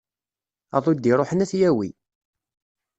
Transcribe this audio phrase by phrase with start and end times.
[0.75, 1.89] Aḍu i d-iruḥen ad t-yawi.